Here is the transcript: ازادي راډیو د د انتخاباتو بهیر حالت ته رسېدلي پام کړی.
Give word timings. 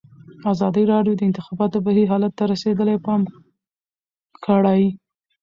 ازادي 0.51 0.83
راډیو 0.93 1.13
د 1.15 1.17
د 1.19 1.21
انتخاباتو 1.29 1.77
بهیر 1.85 2.07
حالت 2.13 2.33
ته 2.37 2.43
رسېدلي 2.53 2.97
پام 3.05 3.21
کړی. 4.45 4.83